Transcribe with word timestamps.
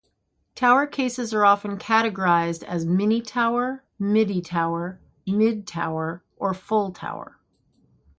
Tower 0.55 0.87
cases 0.87 1.31
are 1.31 1.45
often 1.45 1.77
categorized 1.77 2.63
as 2.63 2.87
mini-tower, 2.87 3.83
midi-tower, 3.99 4.99
mid-tower 5.27 6.23
or 6.37 6.53
full-tower. 6.55 7.37